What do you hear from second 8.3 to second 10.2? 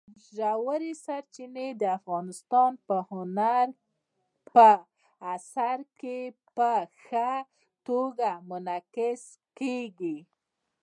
منعکس کېږي.